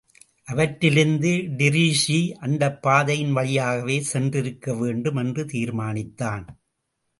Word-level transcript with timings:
அவற்றிலிருந்து 0.45 1.29
டிரீஸி 1.57 2.31
அந்தப் 2.31 2.81
பாதையின் 2.81 3.33
வழியாகவே 3.33 4.05
சென்றிருக்கவேண்டும் 4.13 5.17
என்று 5.17 5.45
தீர்மானித்தான். 5.45 6.45